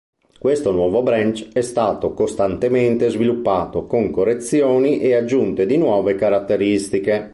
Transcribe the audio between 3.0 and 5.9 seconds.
sviluppato con correzioni e aggiunte di